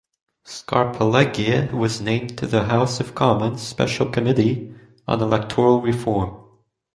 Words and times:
Scarpaleggia 0.45 1.71
was 1.71 2.01
named 2.01 2.35
to 2.39 2.47
the 2.47 2.63
House 2.63 2.99
of 2.99 3.13
Commons 3.13 3.61
Special 3.61 4.09
Committee 4.09 4.73
on 5.07 5.21
Electoral 5.21 5.79
Reform. 5.79 6.43